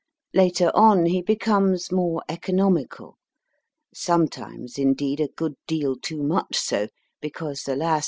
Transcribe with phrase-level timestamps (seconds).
[0.33, 3.17] Later on, he becomes more economical
[3.93, 6.87] (sometimes, indeed, a good deal too much so,
[7.21, 7.99] because, alas